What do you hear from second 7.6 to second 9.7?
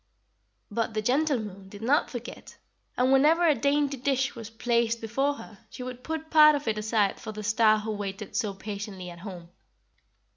who waited so patiently at home.